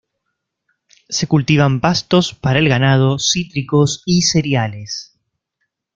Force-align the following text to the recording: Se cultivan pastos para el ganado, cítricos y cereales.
Se 1.09 1.27
cultivan 1.27 1.79
pastos 1.79 2.33
para 2.33 2.57
el 2.57 2.67
ganado, 2.67 3.19
cítricos 3.19 4.01
y 4.07 4.23
cereales. 4.23 5.15